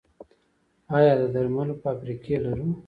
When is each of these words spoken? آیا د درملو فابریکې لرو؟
آیا 0.97 1.13
د 1.19 1.23
درملو 1.33 1.73
فابریکې 1.83 2.35
لرو؟ 2.45 2.67